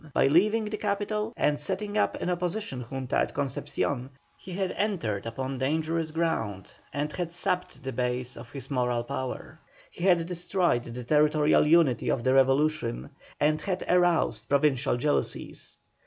By 0.15 0.25
leaving 0.25 0.65
the 0.65 0.79
capital 0.79 1.31
and 1.37 1.59
setting 1.59 1.95
up 1.95 2.19
an 2.19 2.31
opposition 2.31 2.81
Junta 2.81 3.17
at 3.19 3.35
Concepcion, 3.35 4.09
he 4.35 4.53
had 4.53 4.71
entered 4.71 5.27
upon 5.27 5.59
dangerous 5.59 6.09
ground 6.09 6.71
and 6.91 7.11
had 7.11 7.31
sapped 7.31 7.83
the 7.83 7.91
base 7.91 8.35
of 8.35 8.51
his 8.51 8.71
moral 8.71 9.03
power; 9.03 9.59
he 9.91 10.03
had 10.03 10.25
destroyed 10.25 10.85
the 10.85 11.03
territorial 11.03 11.67
unity 11.67 12.09
of 12.09 12.23
the 12.23 12.33
revolution 12.33 13.11
and 13.39 13.61
had 13.61 13.83
aroused 13.87 14.49
provincial 14.49 14.97
jealousies. 14.97 15.77